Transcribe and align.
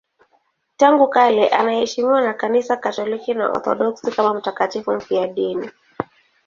Tangu 0.77 1.09
kale 1.09 1.47
anaheshimiwa 1.49 2.21
na 2.21 2.33
Kanisa 2.33 2.77
Katoliki 2.77 3.33
na 3.33 3.43
Waorthodoksi 3.49 4.11
kama 4.11 4.33
mtakatifu 4.33 4.91
mfiadini. 4.93 5.69